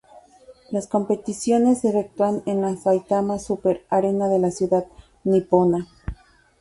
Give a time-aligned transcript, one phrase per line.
[0.71, 4.85] Las competiciones se efectúan en la Saitama Super Arena de la ciudad
[5.23, 5.87] nipona.